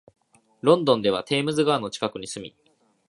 [0.63, 2.55] ロンドンではテームズ川の近くに住み、